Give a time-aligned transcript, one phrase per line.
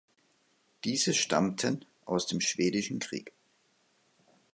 [0.83, 3.33] Diese stammten aus dem Schwedischen Krieg.